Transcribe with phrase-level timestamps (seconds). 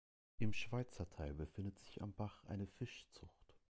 [0.39, 3.53] Im Schweizer Teil befindet sich am Bach eine Fischzucht.